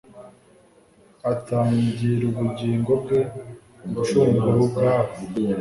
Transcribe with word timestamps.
atangirubugingo 1.31 2.91
bge 3.01 3.19
gucungurubgabo 3.93 5.09